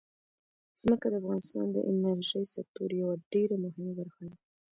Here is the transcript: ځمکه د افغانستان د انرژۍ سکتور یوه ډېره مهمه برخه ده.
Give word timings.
ځمکه 0.81 1.07
د 1.09 1.15
افغانستان 1.21 1.65
د 1.71 1.77
انرژۍ 1.89 2.43
سکتور 2.55 2.89
یوه 3.01 3.13
ډېره 3.31 3.55
مهمه 3.63 3.91
برخه 3.99 4.23
ده. 4.29 4.37